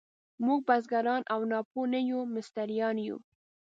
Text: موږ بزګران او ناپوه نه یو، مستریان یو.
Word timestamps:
موږ 0.45 0.59
بزګران 0.67 1.21
او 1.33 1.41
ناپوه 1.51 1.85
نه 1.93 1.99
یو، 2.09 2.21
مستریان 2.35 2.97
یو. 3.07 3.17